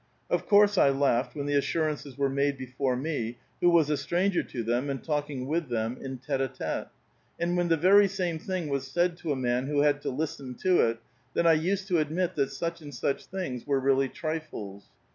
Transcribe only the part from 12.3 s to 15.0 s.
that such and such things were really trifles.